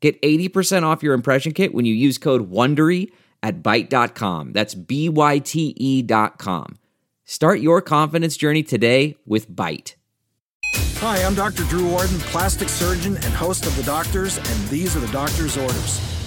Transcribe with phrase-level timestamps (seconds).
[0.00, 3.10] Get 80% off your impression kit when you use code WONDERY
[3.42, 4.52] at Byte.com.
[4.52, 6.78] That's B-Y-T-E dot com.
[7.24, 9.94] Start your confidence journey today with Byte.
[11.00, 11.62] Hi, I'm Dr.
[11.64, 16.17] Drew Ordon, plastic surgeon and host of The Doctors, and these are the doctor's orders.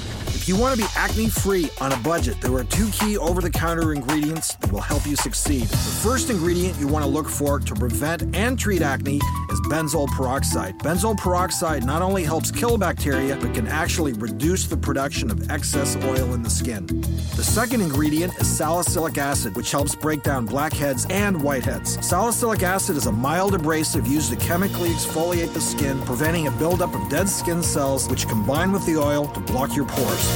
[0.41, 3.41] If you want to be acne free on a budget, there are two key over
[3.41, 5.65] the counter ingredients that will help you succeed.
[5.65, 10.07] The first ingredient you want to look for to prevent and treat acne is benzoyl
[10.07, 10.79] peroxide.
[10.79, 15.95] Benzoyl peroxide not only helps kill bacteria, but can actually reduce the production of excess
[15.97, 16.87] oil in the skin.
[17.35, 22.03] The second ingredient is salicylic acid, which helps break down blackheads and whiteheads.
[22.03, 26.95] Salicylic acid is a mild abrasive used to chemically exfoliate the skin, preventing a buildup
[26.95, 30.31] of dead skin cells, which combine with the oil to block your pores.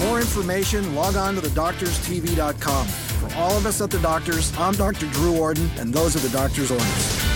[0.00, 2.86] For more information, log on to thedoctorstv.com.
[2.86, 5.06] For all of us at The Doctors, I'm Dr.
[5.06, 7.26] Drew Ordon, and those are The Doctor's orders.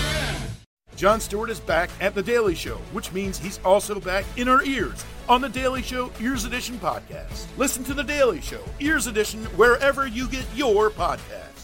[0.96, 4.62] Jon Stewart is back at The Daily Show, which means he's also back in our
[4.64, 7.46] ears on The Daily Show Ears Edition podcast.
[7.56, 11.59] Listen to The Daily Show Ears Edition wherever you get your podcasts.